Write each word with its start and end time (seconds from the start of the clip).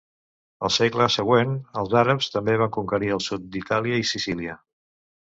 El 0.67 0.71
segle 0.77 1.07
següent, 1.15 1.51
els 1.81 1.93
àrabs 2.01 2.29
també 2.37 2.55
van 2.63 2.71
conquerir 2.79 3.13
el 3.19 3.21
sud 3.27 3.45
d'Itàlia 3.57 4.01
i 4.05 4.09
Sicília. 4.15 4.57